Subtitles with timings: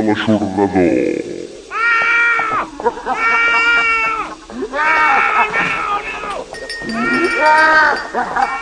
[0.00, 0.70] pela jornada.
[7.42, 8.60] Ah!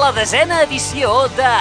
[0.00, 1.52] La desena edició de...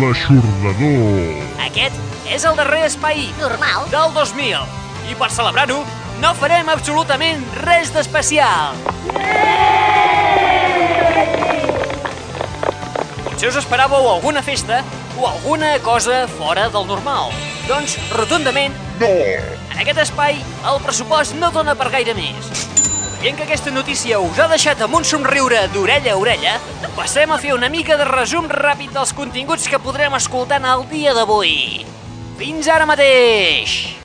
[0.00, 1.44] L'aixordador.
[1.64, 3.86] Aquest és el darrer espai Normal.
[3.92, 4.64] del 2000.
[5.10, 5.82] I per celebrar-ho,
[6.22, 8.74] no farem absolutament res d'especial.
[13.24, 14.82] Potser us esperàveu alguna festa
[15.18, 17.30] o alguna cosa fora del normal.
[17.68, 19.08] Doncs, rotundament, No!
[19.74, 20.36] en aquest espai,
[20.70, 22.50] el pressupost no dona per gaire més.
[23.24, 26.58] Veient que aquesta notícia us ha deixat amb un somriure d'orella a orella,
[26.92, 30.84] passem a fer una mica de resum ràpid dels continguts que podrem escoltar en el
[30.92, 31.86] dia d'avui.
[32.36, 33.96] Fins ara mateix!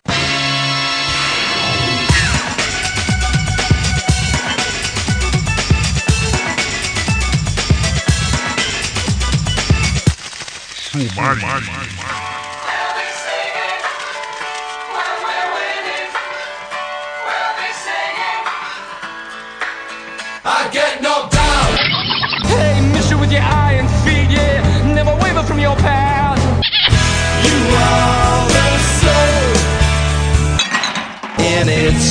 [10.80, 11.99] Sumari.
[11.99, 11.99] I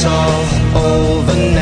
[0.09, 1.58] of all the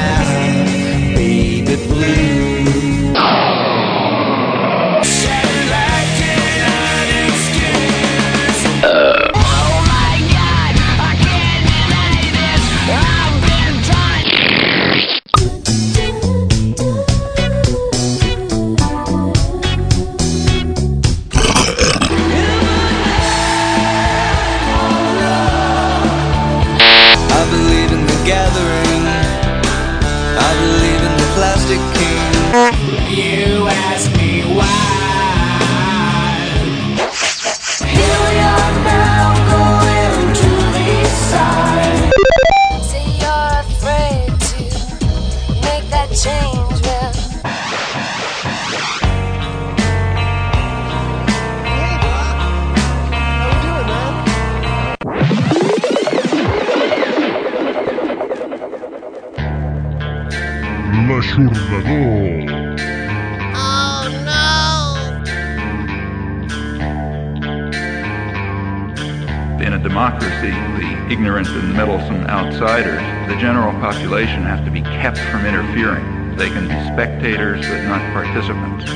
[69.76, 70.50] a democracy,
[70.80, 76.34] the ignorant and meddlesome outsiders, the general population have to be kept from interfering.
[76.36, 78.86] They can be spectators but not participants.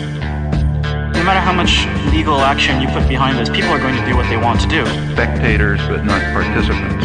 [1.15, 1.85] No matter how much
[2.15, 4.69] legal action you put behind this, people are going to do what they want to
[4.69, 4.87] do.
[5.13, 7.05] Spectators but not participants.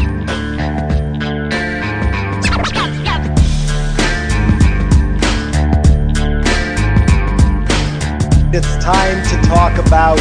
[8.55, 10.19] It's time to talk about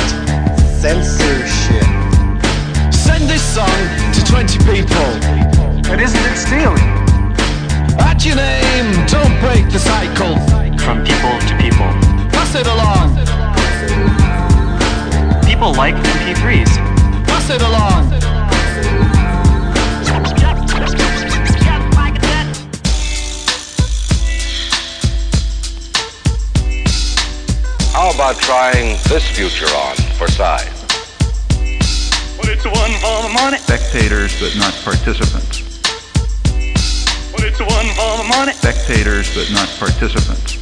[0.81, 1.94] censorship.
[3.35, 5.11] Send this song to 20 people.
[5.91, 6.79] But isn't it stealing?
[7.99, 10.37] At your name, don't break the cycle.
[10.79, 11.91] From people to people.
[12.31, 13.17] Pass it along.
[15.45, 16.77] People like MP3s.
[17.27, 18.13] Pass it along.
[27.93, 30.74] How about trying this future on for size?
[32.65, 33.59] Well, it's one for the money.
[33.59, 35.61] Spectators, but not participants.
[37.33, 38.53] Well, it's one for the money.
[38.53, 40.57] Spectators, but not participants.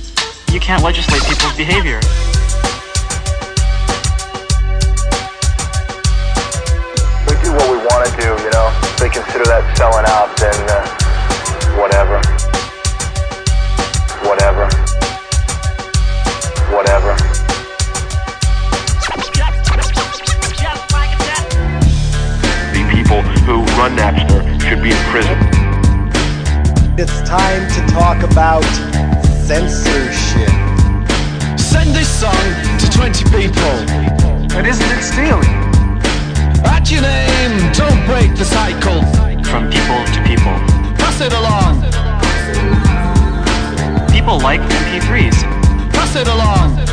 [0.52, 2.00] You can't legislate people's behavior.
[7.28, 8.66] We do what we want to do, you know.
[8.82, 12.16] If they consider that selling out, then uh, whatever.
[12.16, 12.31] Whatever.
[23.82, 25.37] Run Napster should be in prison.
[26.96, 28.62] It's time to talk about
[29.43, 30.55] censorship.
[31.58, 32.46] Send this song
[32.79, 33.75] to 20 people.
[34.55, 35.55] But isn't it stealing?
[36.62, 39.02] Add your name, don't break the cycle.
[39.50, 40.55] From people to people.
[41.02, 41.82] Pass it along,
[44.12, 45.43] People like MP3s.
[45.93, 46.92] pass it along.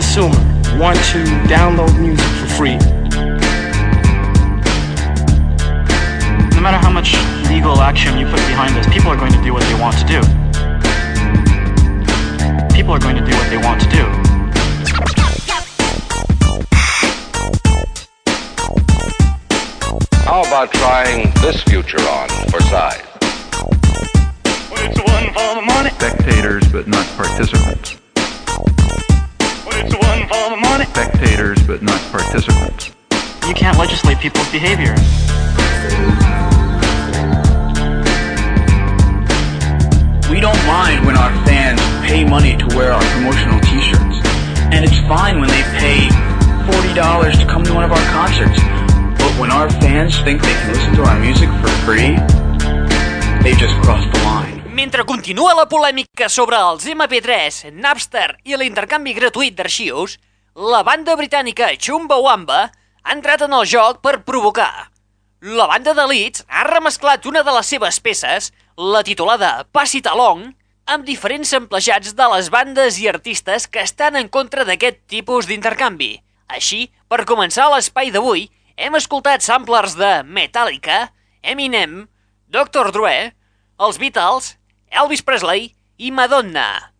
[0.00, 0.40] Consumer
[0.78, 2.78] want to download music for free?
[6.56, 7.12] No matter how much
[7.50, 10.06] legal action you put behind this, people are going to do what they want to
[10.06, 10.20] do.
[12.74, 14.04] People are going to do what they want to do.
[20.24, 23.04] How about trying this future on for size?
[24.70, 25.90] Well, it's one for the money.
[25.90, 27.99] Spectators, but not participants.
[29.70, 30.84] Well, it's one for the money.
[30.86, 32.90] Spectators, but not participants.
[33.46, 34.94] You can't legislate people's behavior.
[40.28, 44.26] We don't mind when our fans pay money to wear our promotional t-shirts.
[44.74, 46.08] And it's fine when they pay
[46.66, 48.58] $40 to come to one of our concerts.
[49.22, 52.16] But when our fans think they can listen to our music for free,
[53.42, 54.49] they just crossed the line.
[54.80, 60.14] Mentre continua la polèmica sobre els MP3, Napster i l'intercanvi gratuït d'arxius,
[60.56, 64.88] la banda britànica Chumbawamba ha entrat en el joc per provocar.
[65.44, 68.46] La banda de Leeds ha remesclat una de les seves peces,
[68.94, 70.46] la titulada Pass It Along,
[70.88, 76.14] amb diferents samplejats de les bandes i artistes que estan en contra d'aquest tipus d'intercanvi.
[76.48, 78.46] Així, per començar l'espai d'avui,
[78.80, 81.10] hem escoltat samplers de Metallica,
[81.44, 82.06] Eminem,
[82.48, 82.88] Dr.
[82.96, 83.34] Dre,
[83.76, 84.54] els Beatles,
[84.90, 86.90] Elvis Presley i Madonna.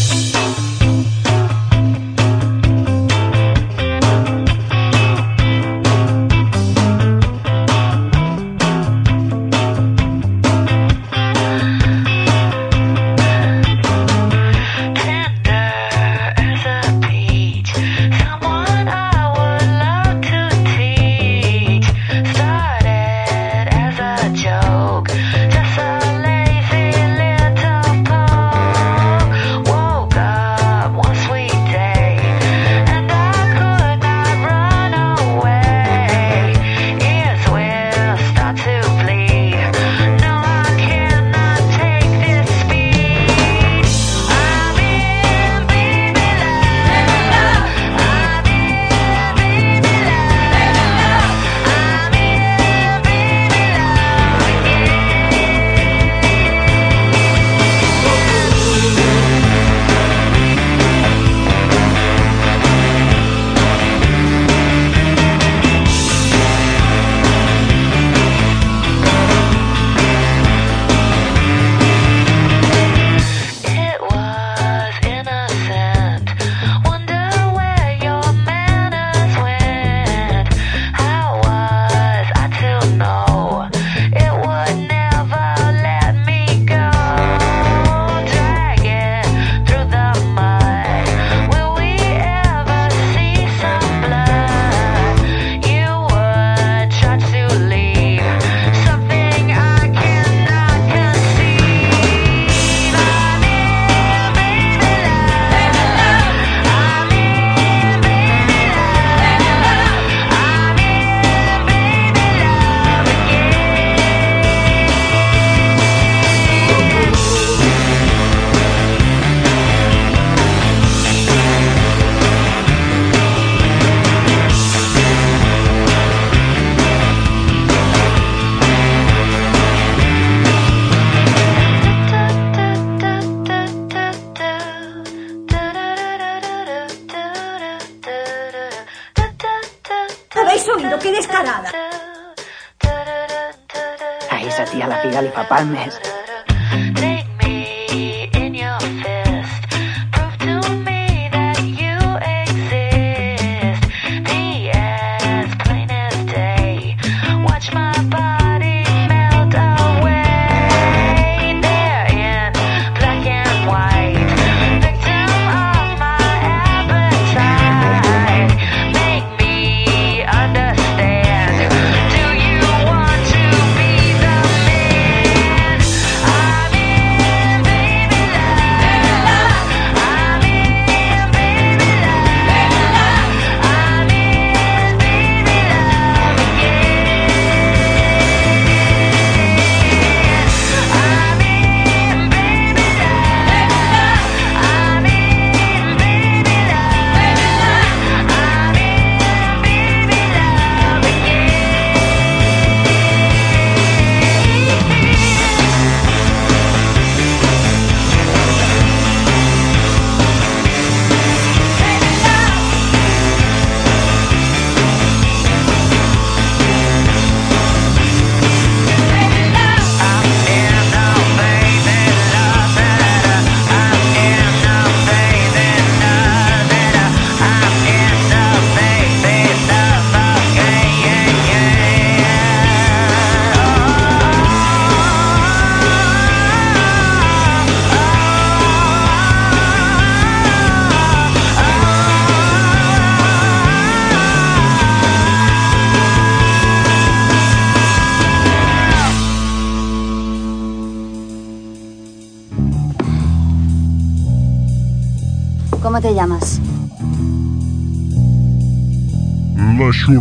[260.02, 260.18] ¿Es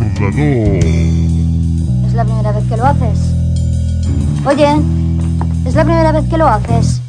[2.13, 3.17] la primera vez que lo haces?
[4.45, 4.75] Oye,
[5.65, 7.00] ¿es la primera vez que lo haces?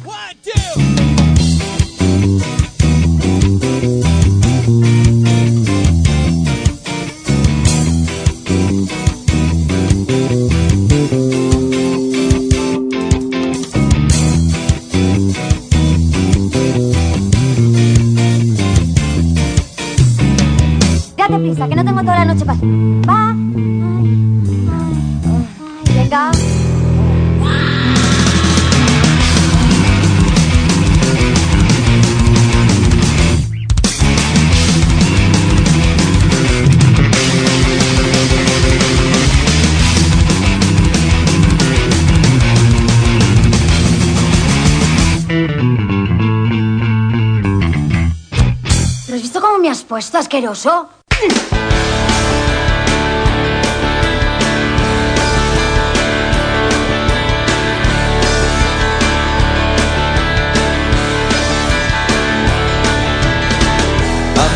[49.93, 50.89] Puesto, asqueroso?
[51.11, 51.21] I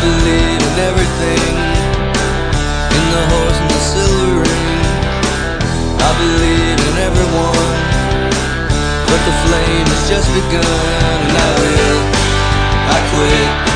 [0.02, 1.54] believe in everything,
[2.96, 4.82] in the horse and the silver ring.
[6.02, 7.74] I believe in everyone,
[9.06, 12.00] but the flame has just begun, and I will.
[12.90, 13.67] I quit.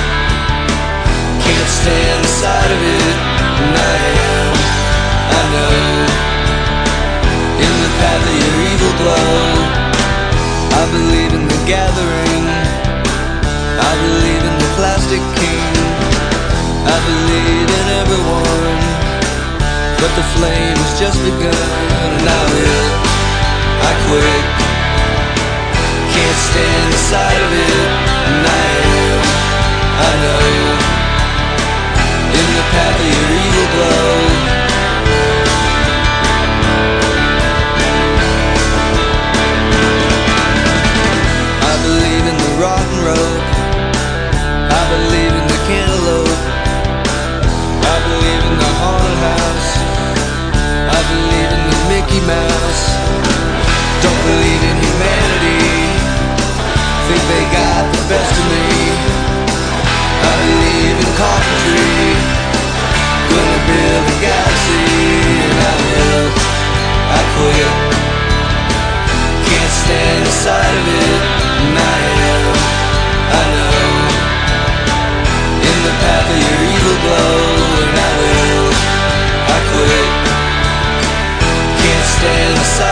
[1.52, 3.16] Can't stand the sight of it,
[3.61, 3.97] and I
[4.32, 4.52] am.
[5.38, 5.76] I know.
[7.66, 9.37] In the path of your evil glow,
[10.80, 12.44] I believe in the gathering.
[13.68, 15.75] I believe in the plastic king.
[16.88, 18.80] I believe in everyone,
[20.00, 21.68] but the flame has just begun,
[22.16, 22.92] and I will.
[23.90, 24.44] I quit.
[26.16, 27.88] Can't stand the sight of it,
[28.28, 28.66] and I
[28.97, 29.21] am.
[30.09, 30.81] I know
[32.72, 34.21] repel your evil blows.
[70.42, 71.22] Sight of it,
[71.62, 72.42] and I am.
[73.38, 73.87] I know.
[75.70, 77.38] In the path of your evil glow,
[77.82, 78.66] and I will.
[79.54, 80.08] I quit.
[81.78, 82.91] Can't stand the sight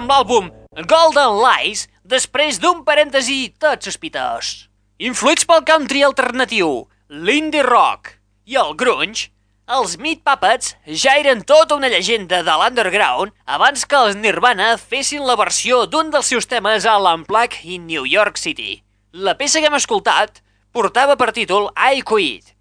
[0.00, 0.48] amb l'àlbum
[0.88, 4.70] Golden Lies després d'un parèntesi tot sospitós.
[5.00, 8.14] Influïts pel country alternatiu, l'indie rock
[8.48, 9.28] i el grunge,
[9.70, 15.26] els Meat Puppets ja eren tota una llegenda de l'underground abans que els Nirvana fessin
[15.26, 18.80] la versió d'un dels seus temes a l'Unplug in New York City.
[19.12, 20.40] La peça que hem escoltat
[20.72, 22.56] portava per títol I Quit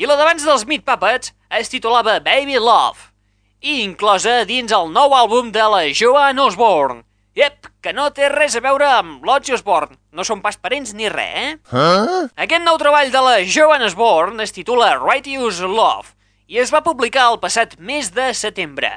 [0.00, 3.09] i la d'abans dels Meat Puppets es titulava Baby Love
[3.60, 7.02] i inclosa dins el nou àlbum de la Joan Osborne.
[7.36, 9.96] Ep, que no té res a veure amb l'Ozzy Osbourne.
[10.12, 11.52] No són pas parents ni res, eh?
[11.70, 12.26] Huh?
[12.34, 16.16] Aquest nou treball de la Joan Osborne es titula Righteous Love
[16.50, 18.90] i es va publicar el passat mes de setembre.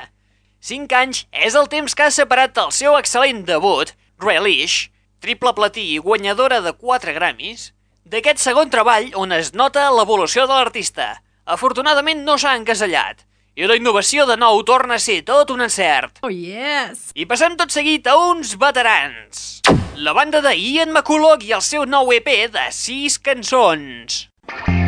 [0.64, 3.92] Cinc anys és el temps que ha separat el seu excel·lent debut,
[4.24, 4.90] Relish,
[5.22, 7.70] triple platí i guanyadora de 4 Grammys,
[8.10, 11.12] d'aquest segon treball on es nota l'evolució de l'artista.
[11.46, 13.22] Afortunadament no s'ha encasellat,
[13.56, 16.22] i la innovació de nou torna a ser tot un encert.
[16.26, 17.12] Oh, yes!
[17.14, 19.62] I passem tot seguit a uns veterans.
[19.96, 24.24] La banda de Ian McCulloch i el seu nou EP de 6 cançons.
[24.50, 24.83] Snowblind,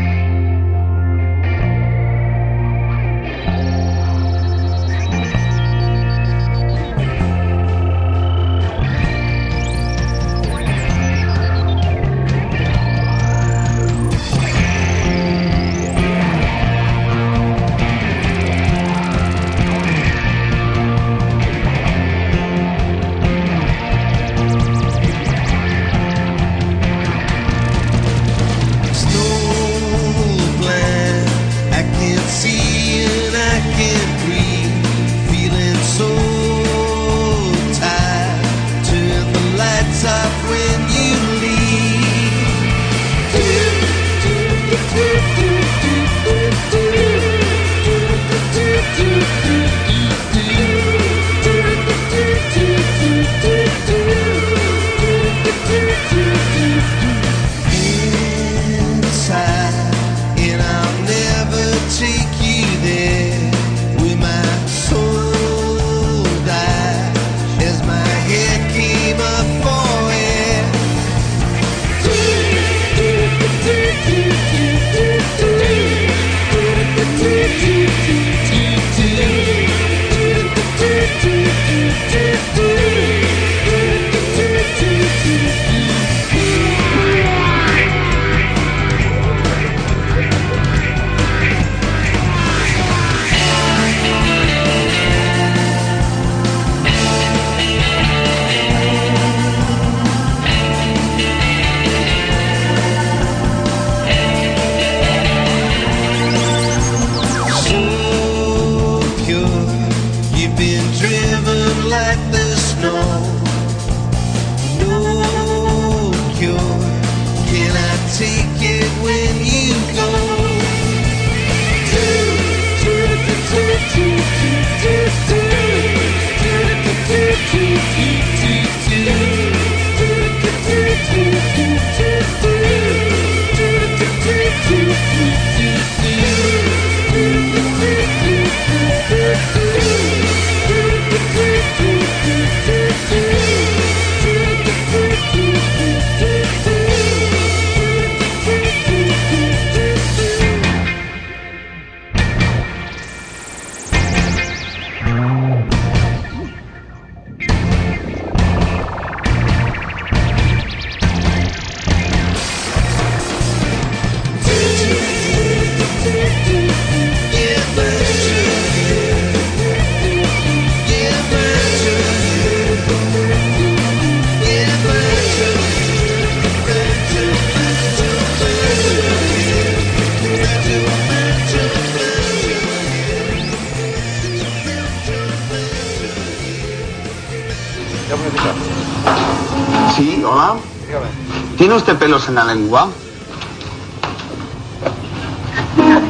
[191.76, 192.88] ¿Tiene usted pelos en la lengua?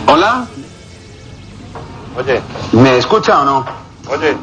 [0.05, 0.47] Hola.
[2.19, 2.39] Oye,
[2.73, 3.65] ¿Me escucha o no?
[4.07, 4.37] oye,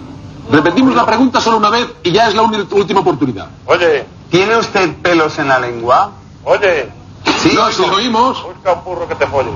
[0.51, 3.47] Repetimos la pregunta solo una vez y ya es la última oportunidad.
[3.67, 6.11] oye, ¿Tiene usted pelos en la lengua?
[6.45, 6.91] oye.
[7.39, 8.43] Sí, no, si lo oímos.
[8.43, 9.51] Busca un burro que te folle.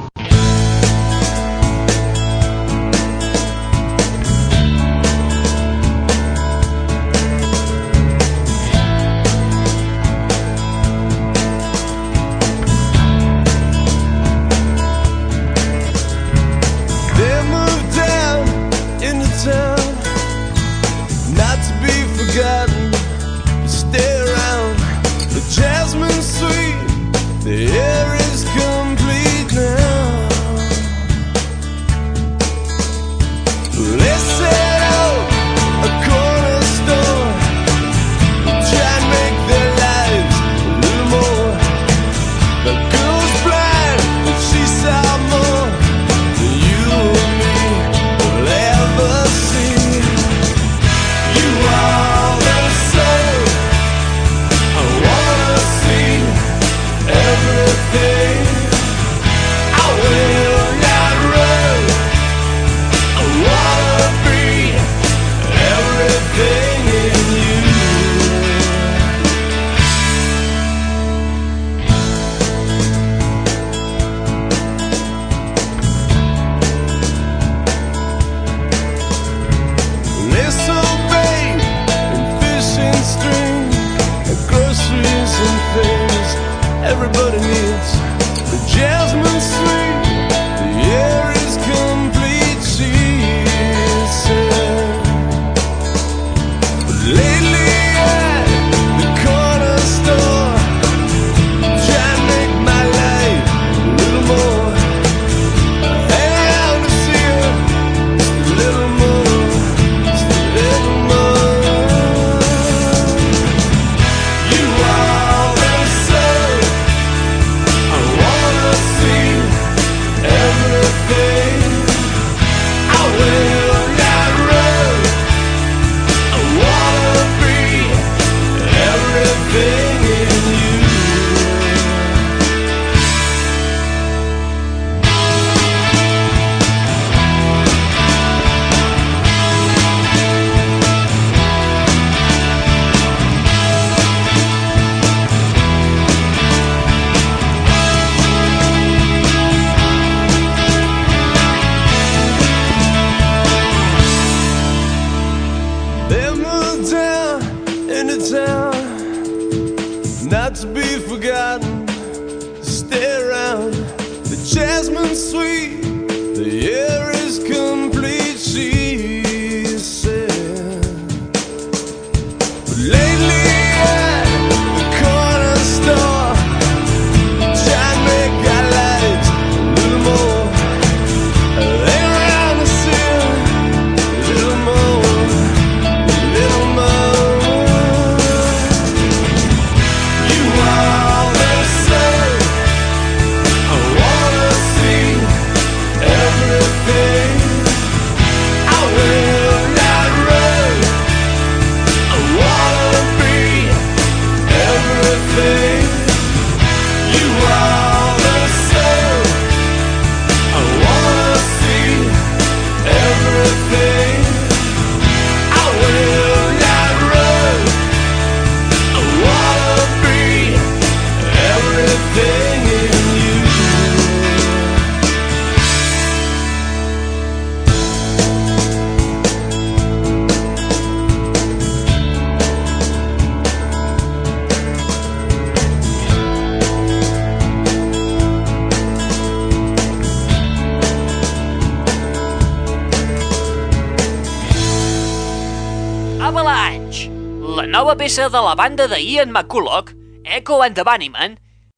[248.06, 249.88] Peça de la banda de Ian McCulloch,
[250.24, 251.32] Echo and the Bunnymen,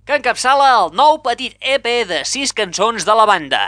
[0.04, 3.60] que encapçala el nou petit EP de sis cançons de la banda.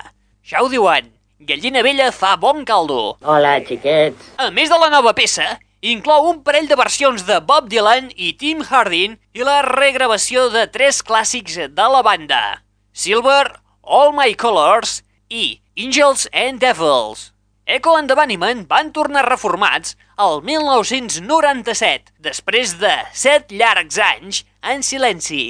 [0.45, 1.09] Ja ho diuen,
[1.49, 3.17] gallina vella fa bon caldo.
[3.25, 4.29] Hola, xiquets.
[4.37, 5.47] A més de la nova peça,
[5.81, 10.67] inclou un parell de versions de Bob Dylan i Tim Hardin i la regravació de
[10.69, 12.61] tres clàssics de la banda,
[12.93, 14.99] Silver, All My Colors
[15.33, 17.30] i Angels and Devils.
[17.71, 24.41] Echo and the Bunnymen van tornar reformats el 1997, després de set llargs anys
[24.73, 25.45] en silenci.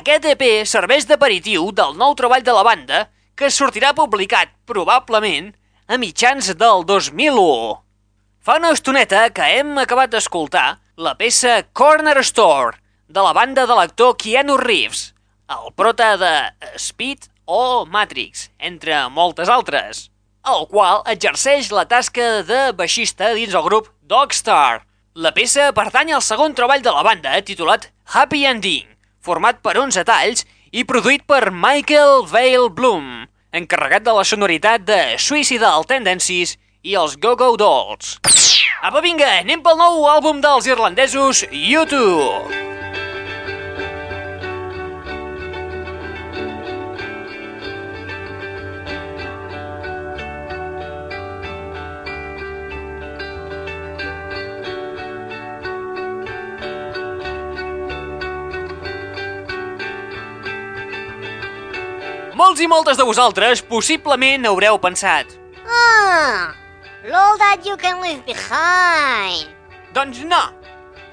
[0.00, 3.04] Aquest EP serveix d'aperitiu del nou treball de la banda
[3.38, 5.52] que sortirà publicat, probablement,
[5.86, 7.78] a mitjans del 2001.
[8.42, 12.74] Fa una estoneta que hem acabat d'escoltar la peça Corner Store
[13.06, 15.12] de la banda de l'actor Keanu Reeves,
[15.46, 16.34] el prota de
[16.74, 20.08] Speed o Matrix, entre moltes altres,
[20.46, 24.84] el qual exerceix la tasca de baixista dins el grup Dogstar.
[25.18, 28.86] La peça pertany al segon treball de la banda, titulat Happy Ending,
[29.18, 35.00] format per 11 talls i produït per Michael Vale Bloom, encarregat de la sonoritat de
[35.18, 36.54] Suicidal Tendencies
[36.86, 38.20] i els Go-Go Dolls.
[38.86, 42.75] Apa, vinga, anem pel nou àlbum dels irlandesos U2.
[62.36, 65.30] Molts i moltes de vosaltres possiblement haureu pensat
[65.66, 66.52] Ah,
[67.08, 69.48] all that you can leave behind.
[69.96, 70.42] Doncs no,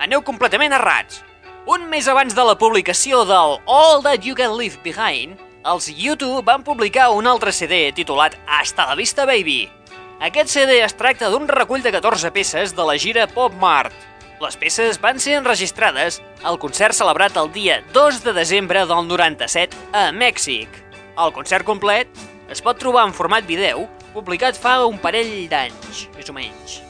[0.04, 1.22] aneu completament errats.
[1.66, 6.44] Un mes abans de la publicació del All That You Can Leave Behind, els U2
[6.44, 9.72] van publicar un altre CD titulat Hasta la Vista Baby.
[10.20, 13.96] Aquest CD es tracta d'un recull de 14 peces de la gira Pop Mart.
[14.44, 19.96] Les peces van ser enregistrades al concert celebrat el dia 2 de desembre del 97
[19.96, 20.83] a Mèxic.
[21.14, 22.08] El concert complet
[22.50, 26.82] es pot trobar en format vídeo, publicat fa un parell d'anys, més o menys.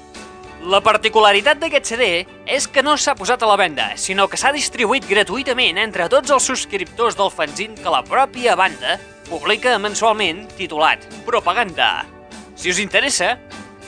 [0.63, 4.55] La particularitat d'aquest CD és que no s'ha posat a la venda, sinó que s'ha
[4.55, 8.95] distribuït gratuïtament entre tots els subscriptors del fanzine que la pròpia banda
[9.27, 12.07] publica mensualment titulat Propaganda.
[12.55, 13.35] Si us interessa,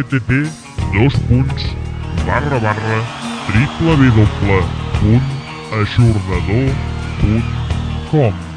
[0.03, 0.31] http
[0.93, 1.65] dos punts
[2.27, 2.99] barra barra
[3.47, 4.62] triple www
[4.99, 5.23] punt
[5.81, 6.75] ajornador
[7.21, 7.45] punt
[8.11, 8.52] com.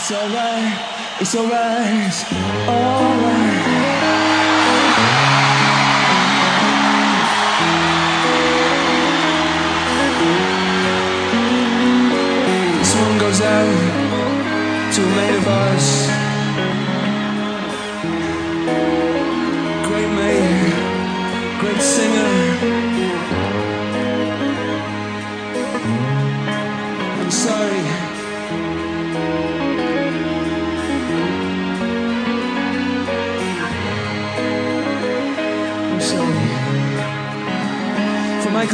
[0.00, 0.78] It's alright,
[1.20, 2.14] it's alright,
[2.68, 3.58] alright.
[12.78, 16.07] This one goes out to many of us.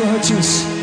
[0.06, 0.73] hurt you.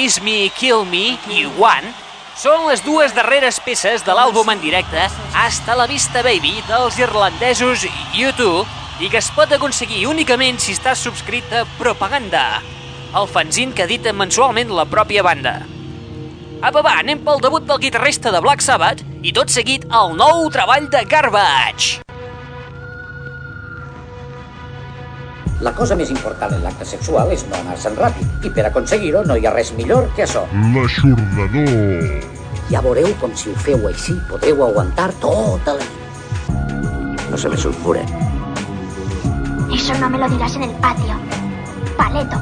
[0.00, 1.90] Kiss Me, Kill Me i One
[2.40, 5.02] són les dues darreres peces de l'àlbum en directe
[5.36, 7.84] Hasta la Vista Baby dels irlandesos
[8.16, 8.48] U2
[9.04, 12.62] i que es pot aconseguir únicament si estàs subscrit a Propaganda,
[13.12, 15.58] el fanzine que edita mensualment la pròpia banda.
[16.64, 20.48] Apa, va, anem pel debut del guitarrista de Black Sabbath i tot seguit el nou
[20.48, 22.09] treball de Garbage.
[25.60, 29.36] La cosa més important en l'acte sexual és no anar-se'n ràpid, i per aconseguir-ho no
[29.36, 30.46] hi ha res millor que això.
[30.74, 32.06] L'aixordador.
[32.70, 37.26] Ja veureu com si ho feu així podreu aguantar tota la nit.
[37.30, 38.06] No se me sulfure.
[39.74, 41.18] Eso no me lo dirás en el patio.
[41.98, 42.40] Paleto.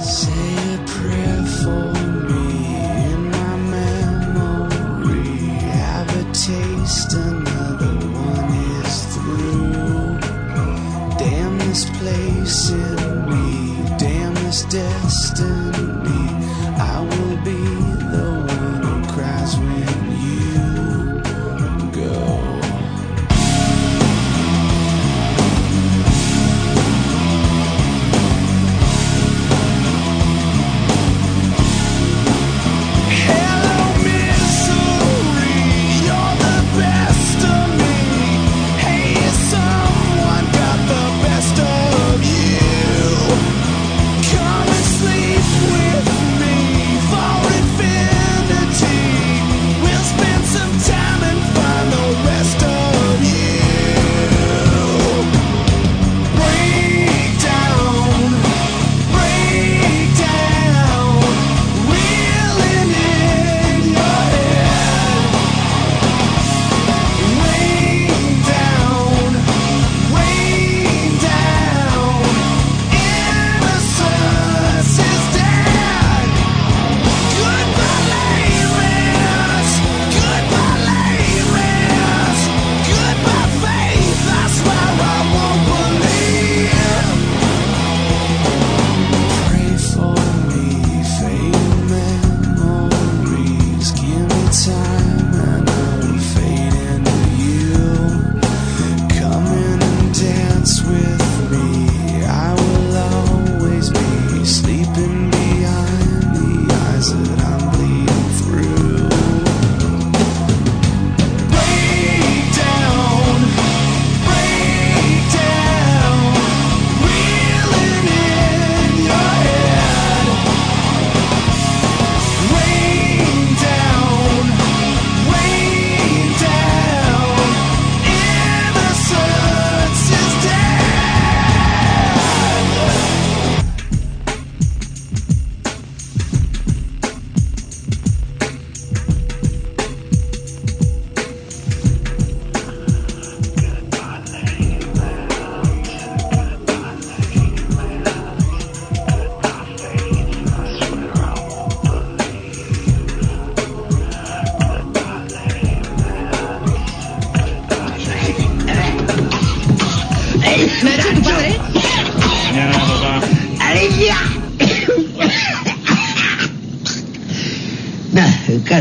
[0.00, 1.90] Say a prayer for
[2.28, 2.46] me
[3.10, 5.58] in my memory.
[5.74, 7.43] Have a taste, another
[12.44, 15.63] in me, damn this destiny.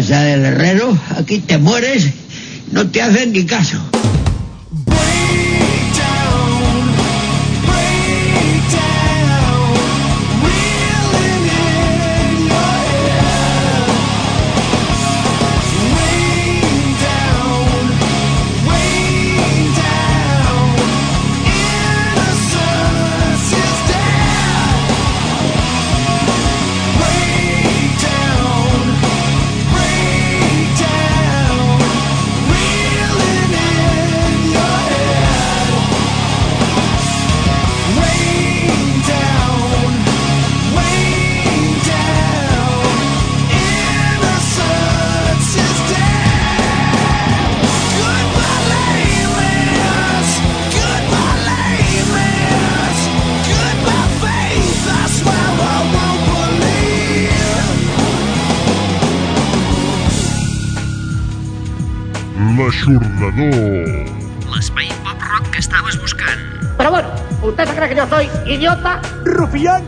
[0.04, 2.10] Casa del herrero, aquí te mueres,
[2.72, 3.78] no te hacen ni caso.
[68.46, 69.02] Idiota?
[69.24, 69.84] ¡Rufián!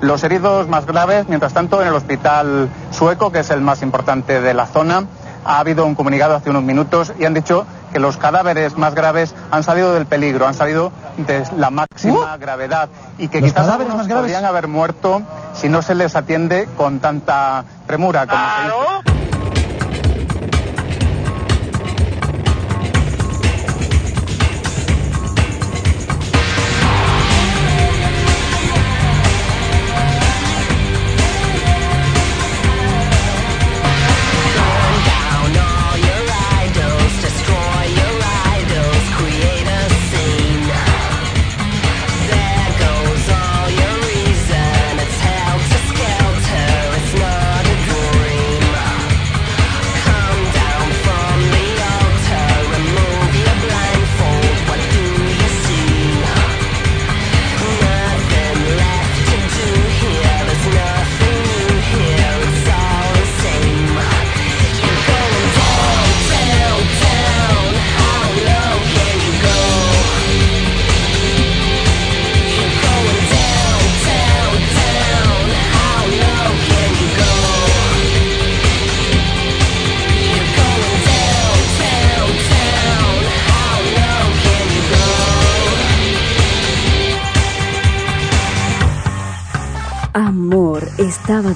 [0.00, 4.40] Los heridos más graves, mientras tanto, en el hospital sueco, que es el más importante
[4.40, 5.04] de la zona,
[5.44, 9.34] ha habido un comunicado hace unos minutos y han dicho que los cadáveres más graves
[9.50, 13.92] han salido del peligro, han salido de la máxima gravedad y que ¿Los quizás cadáveres
[13.92, 14.22] algunos más graves?
[14.22, 15.22] podrían haber muerto
[15.54, 19.11] si no se les atiende con tanta premura como se dice.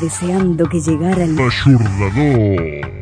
[0.06, 1.34] Deseando que llegara el...
[1.34, 2.95] L'aixordador.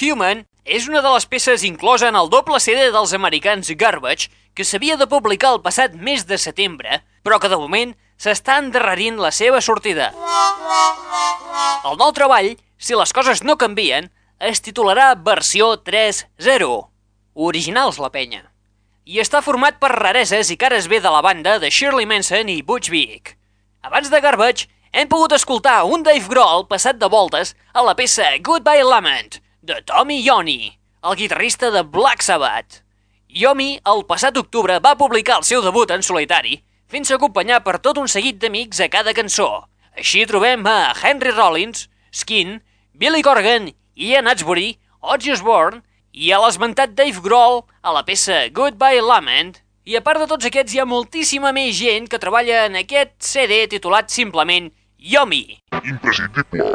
[0.00, 4.64] Subhuman és una de les peces inclosa en el doble CD dels americans Garbage que
[4.64, 9.28] s'havia de publicar el passat mes de setembre, però que de moment s'està endarrerint la
[9.28, 10.06] seva sortida.
[11.84, 14.08] El nou treball si les coses no canvien,
[14.40, 16.70] es titularà Versió 3.0.
[17.34, 18.46] Originals la penya.
[19.04, 22.62] I està format per rareses i cares B de la banda de Shirley Manson i
[22.62, 23.36] Butch Vig.
[23.84, 24.64] Abans de Garbage,
[24.96, 29.82] hem pogut escoltar un Dave Grohl passat de voltes a la peça Goodbye Lament, de
[29.82, 32.82] Tommy Iommi, el guitarrista de Black Sabbath.
[33.28, 38.00] Yomi, el passat octubre, va publicar el seu debut en solitari, fent-se acompanyar per tot
[38.00, 39.48] un seguit d'amics a cada cançó.
[39.96, 42.58] Així trobem a Henry Rollins, Skin,
[42.94, 45.82] Billy Corgan, Ian Hatsbury, Ozzy Osbourne
[46.12, 49.60] i a l'esmentat Dave Grohl a la peça Goodbye Lament.
[49.84, 53.14] I a part de tots aquests hi ha moltíssima més gent que treballa en aquest
[53.22, 55.60] CD titulat simplement Yomi.
[55.84, 56.74] Imprescindible.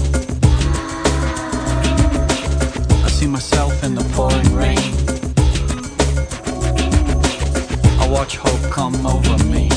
[3.21, 4.77] see myself in the pouring rain.
[7.99, 9.70] I watch hope come over me.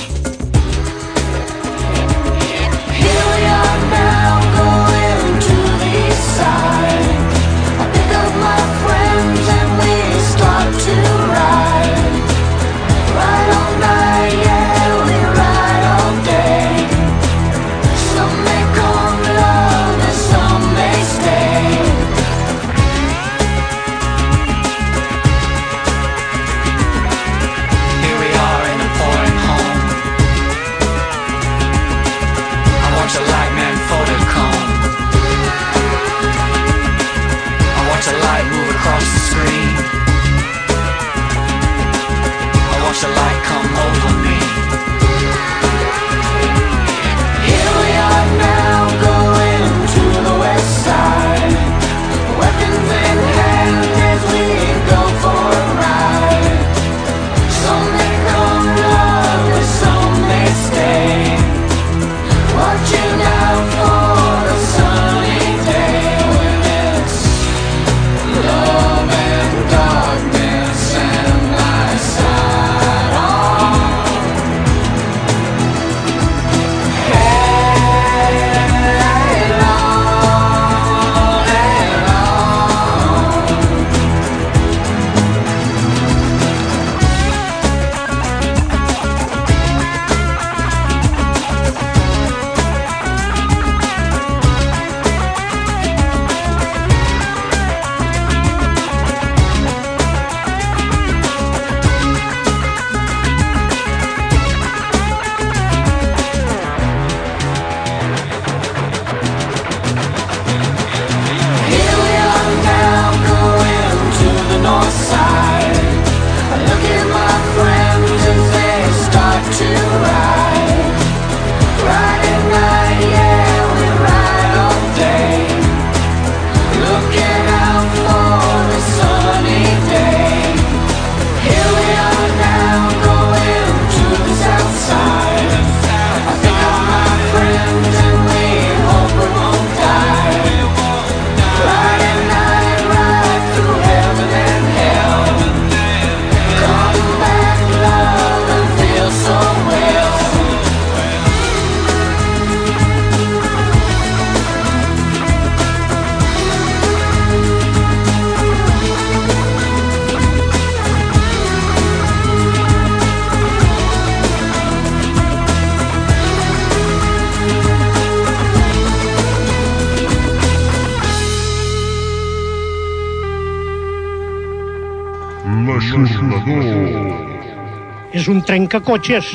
[178.74, 179.26] És un trencacotxes.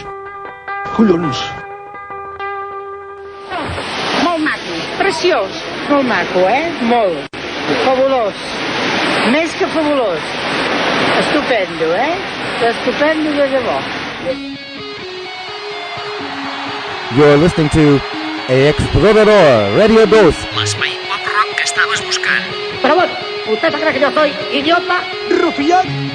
[0.97, 1.41] Collons.
[4.23, 5.61] Molt maco, preciós.
[5.87, 6.67] Molt maco, eh?
[6.89, 7.37] Molt.
[7.85, 8.35] Fabulós.
[9.31, 10.19] Més que fabulós.
[11.21, 12.17] Estupendo, eh?
[12.67, 13.79] Estupendo de debò.
[17.15, 18.01] You're listening to
[18.49, 20.35] Explorador Radio 2.
[20.57, 22.43] L'espai pop rock que estaves buscant.
[22.81, 23.13] Pero bueno,
[23.47, 26.09] usted se cree que yo soy idiota, rufián.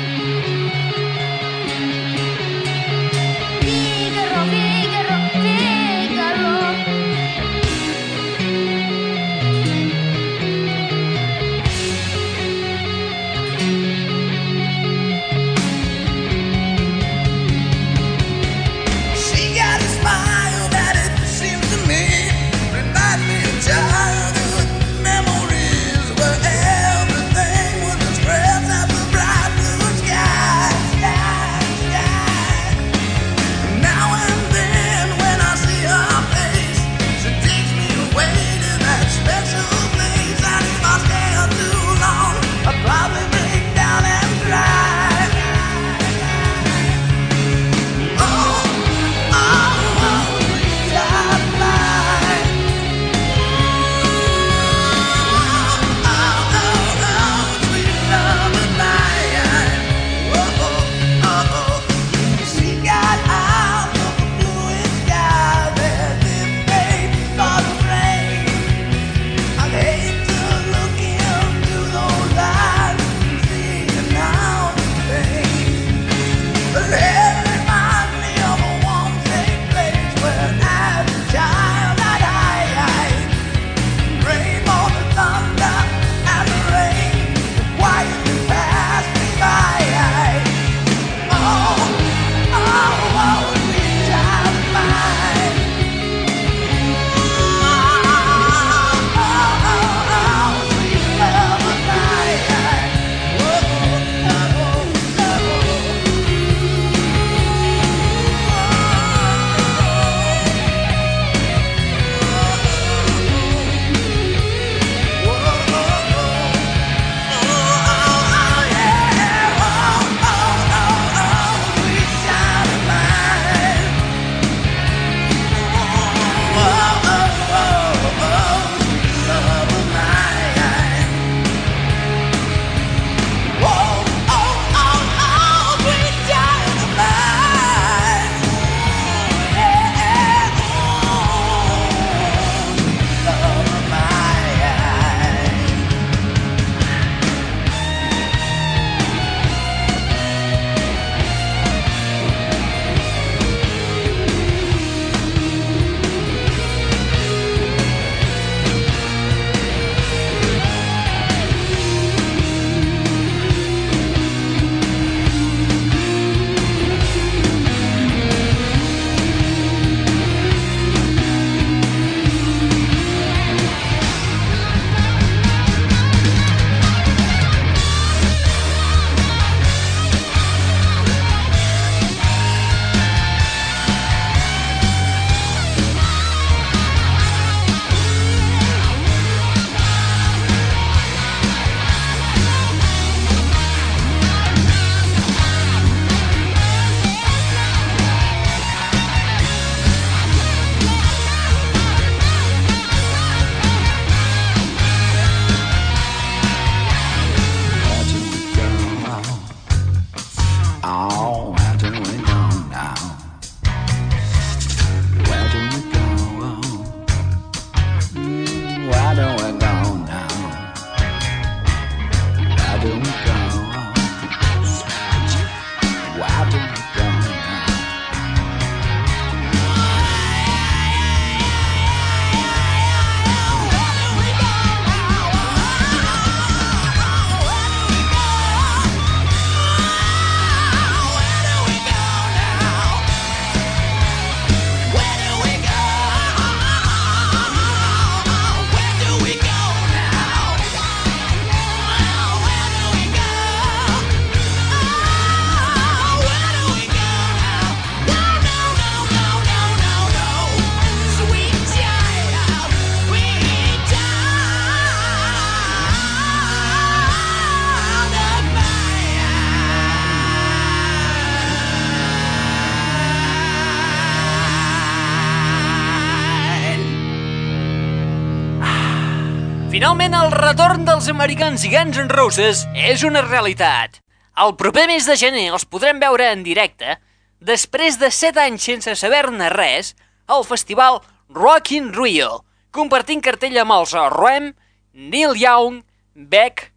[279.74, 283.96] Finalment, el retorn dels americans Guns N' Roses és una realitat.
[284.38, 286.94] El proper mes de gener els podrem veure en directe,
[287.42, 289.90] després de 7 anys sense saber-ne res,
[290.30, 294.52] al festival Rock in Rio, compartint cartell amb els Rem,
[294.94, 295.82] Neil Young,
[296.14, 296.70] Beck,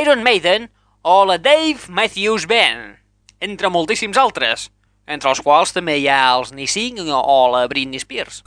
[0.00, 0.70] Iron Maiden
[1.04, 2.96] o la Dave Matthews Band,
[3.44, 4.70] entre moltíssims altres,
[5.04, 8.40] entre els quals també hi ha els Nissin o la Britney Spears.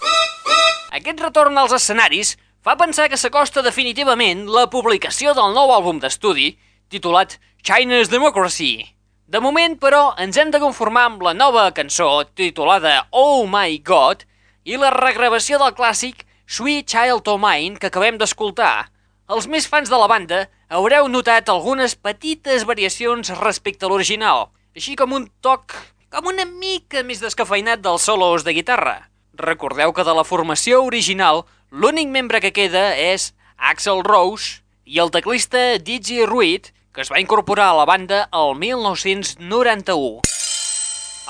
[0.90, 6.52] Aquest retorn als escenaris fa pensar que s'acosta definitivament la publicació del nou àlbum d'estudi
[6.94, 8.86] titulat China's Democracy.
[9.26, 14.26] De moment, però, ens hem de conformar amb la nova cançó titulada Oh My God
[14.68, 18.92] i la regravació del clàssic Sweet Child O' Mine que acabem d'escoltar.
[19.32, 24.98] Els més fans de la banda haureu notat algunes petites variacions respecte a l'original, així
[25.00, 25.74] com un toc
[26.12, 29.08] com una mica més descafeinat dels solos de guitarra.
[29.40, 35.12] Recordeu que de la formació original l'únic membre que queda és Axel Rose i el
[35.12, 40.20] teclista Digi Ruiz, que es va incorporar a la banda el 1991.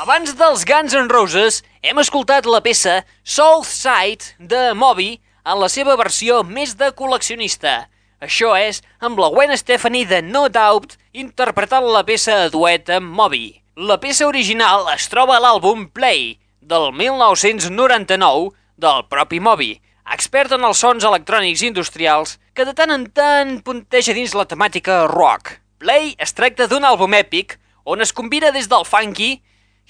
[0.02, 5.94] Abans dels Guns N' Roses, hem escoltat la peça Southside de Moby en la seva
[6.00, 7.86] versió més de col·leccionista.
[8.22, 13.14] Això és, amb la Gwen Stefani de No Doubt interpretant la peça a duet amb
[13.14, 13.62] Moby.
[13.78, 19.76] La peça original es troba a l'àlbum Play, del 1999, del propi Moby,
[20.12, 25.06] expert en els sons electrònics industrials que de tant en tant punteja dins la temàtica
[25.12, 25.58] rock.
[25.82, 29.40] Play es tracta d'un àlbum èpic on es combina des del funky,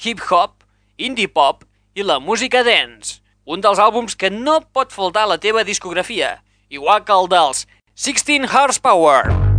[0.06, 0.64] hip-hop,
[0.98, 1.66] indie pop
[1.96, 6.38] i la música dance, un dels àlbums que no pot faltar a la teva discografia,
[6.70, 7.66] igual que el dels
[7.98, 9.26] 16 Horsepower.
[9.28, 9.51] Hey,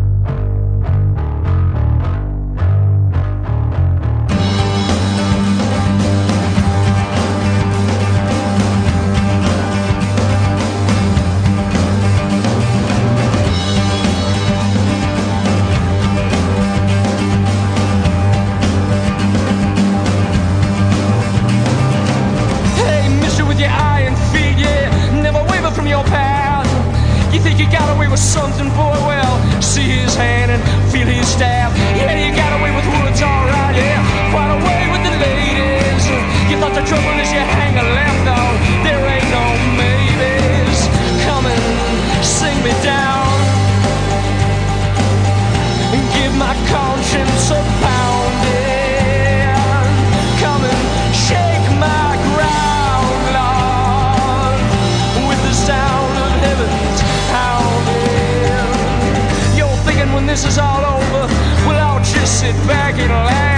[31.04, 31.72] feel his stab.
[31.96, 34.30] Yeah, you got away with woods, alright, yeah.
[34.30, 36.06] Quite away with the ladies.
[36.50, 38.38] You thought the trouble is you hang a left, no,
[38.86, 39.46] there ain't no
[39.78, 40.88] maybes.
[41.26, 43.26] Come and sing me down
[45.94, 49.50] and give my conscience a pounding.
[50.38, 50.82] Come and
[51.14, 54.60] shake my ground, Lord,
[55.28, 57.00] with the sound of heaven's
[57.34, 58.70] pounding.
[59.58, 60.91] You're thinking when this is all over,
[62.66, 63.51] back in line.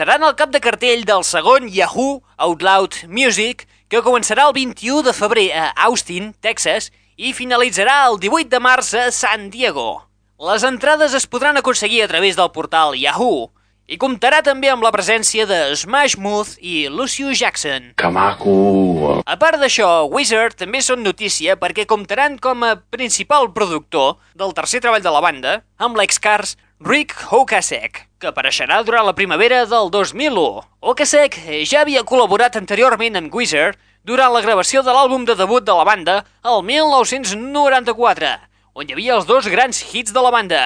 [0.00, 5.02] Seran al cap de cartell del segon Yahoo Out Loud Music, que començarà el 21
[5.04, 6.86] de febrer a Austin, Texas,
[7.20, 10.00] i finalitzarà el 18 de març a San Diego.
[10.40, 13.50] Les entrades es podran aconseguir a través del portal Yahoo
[13.92, 17.92] i comptarà també amb la presència de Smash Mouth i Lucio Jackson.
[18.00, 19.20] Que maco!
[19.20, 24.80] A part d'això, Wizard també són notícia perquè comptaran com a principal productor del tercer
[24.80, 30.42] treball de la banda amb l'ex-Cars Rick Hokasek, que apareixerà durant la primavera del 2001.
[30.84, 35.76] Hokasek ja havia col·laborat anteriorment amb Wizard durant la gravació de l'àlbum de debut de
[35.76, 38.30] la banda el 1994,
[38.76, 40.60] on hi havia els dos grans hits de la banda,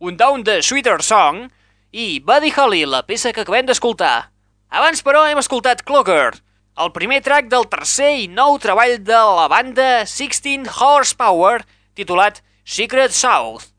[0.00, 1.50] un Down the Sweeter Song
[1.92, 4.30] i Buddy Holly, la peça que acabem d'escoltar.
[4.72, 6.32] Abans, però, hem escoltat Clocker,
[6.80, 11.62] el primer track del tercer i nou treball de la banda 16 Horsepower,
[11.94, 13.70] titulat Secret South.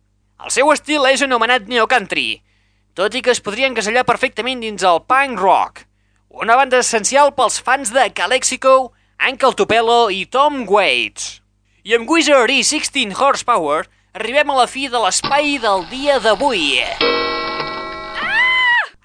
[0.45, 2.45] El seu estil és anomenat neocountry,
[2.95, 5.81] tot i que es podria encasellar perfectament dins el punk rock,
[6.31, 11.41] una banda essencial pels fans de Calexico, Uncle Tupelo i Tom Waits.
[11.83, 13.83] I amb Wizard i 16 Horsepower
[14.15, 16.79] arribem a la fi de l'espai del dia d'avui.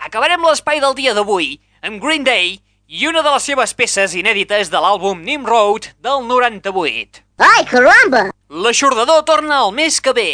[0.07, 4.71] Acabarem l'espai del dia d'avui amb Green Day i una de les seves peces inèdites
[4.71, 7.25] de l'àlbum Nimrod del 98.
[7.43, 8.29] Ai, caramba!
[8.51, 10.31] L'aixordador torna el mes que ve,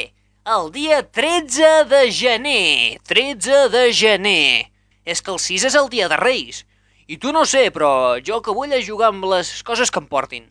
[0.46, 3.00] el dia 13 de gener.
[3.02, 4.70] 13 de gener.
[5.04, 6.64] És que el 6 és el dia de Reis.
[7.06, 10.06] I tu no sé, però jo que vull és jugar amb les coses que em
[10.06, 10.44] portin.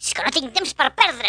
[0.00, 1.28] És que no tinc temps per perdre.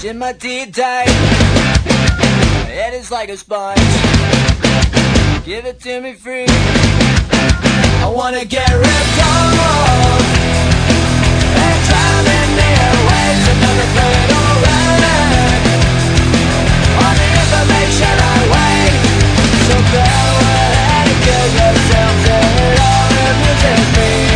[0.07, 1.09] In my teeth tight.
[2.69, 3.79] Head is like a sponge.
[5.45, 6.47] Give it to me free.
[6.47, 10.23] I wanna get ripped off.
[11.65, 15.03] And drown in the airwaves another plane alright.
[17.03, 18.95] On the information I wait.
[19.67, 22.15] So go ahead and kill yourself.
[22.31, 24.36] It all amuses me.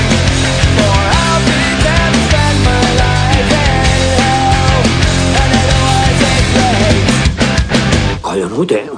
[8.34, 8.48] Breaks.
[8.48, 8.90] Cojonute.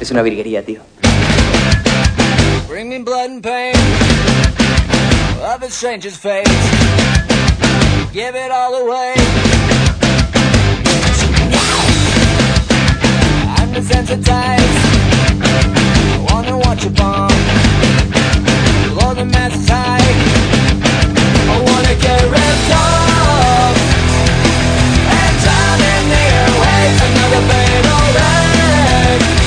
[0.00, 0.80] Es una virguería, tío.
[2.68, 3.74] Bring me blood and pain
[5.42, 6.44] of a stranger's face.
[8.12, 9.14] Give it all away.
[13.58, 14.76] I'm desensitized.
[16.12, 17.32] I wanna watch a bomb.
[18.94, 20.00] Blow the masses high.
[21.48, 22.96] I wanna get ripped off
[25.46, 29.45] standing near, wait another fatal wreck.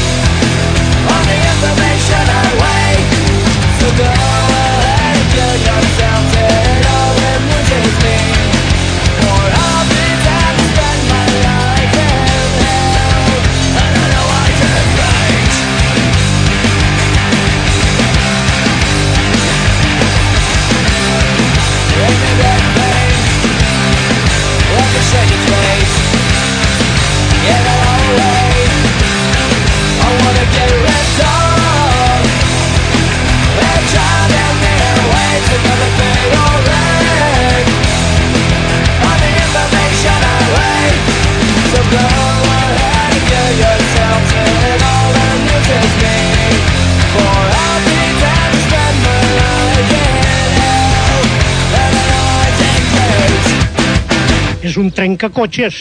[54.70, 55.80] És un trencacotxes.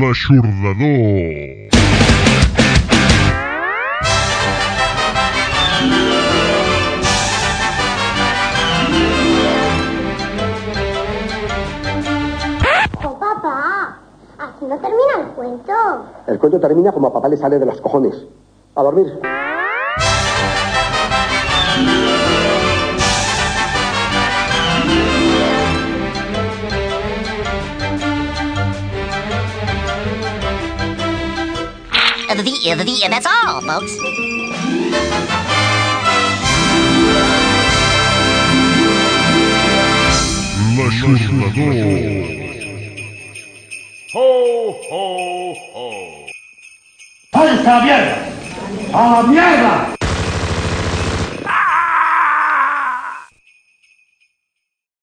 [0.00, 1.70] L'aixordador.
[13.00, 13.96] Oh, papá,
[14.36, 15.72] así no termina el cuento.
[16.26, 18.26] El cuento termina como a papá le sale de los cojones.
[18.74, 19.49] A dormir.
[32.70, 33.98] Uh, the, the, the, that's all, folks.
[44.12, 46.26] Ho, ho, ho.
[47.32, 48.16] ¡Falsa mierda!
[48.94, 49.99] ¡A la mierda!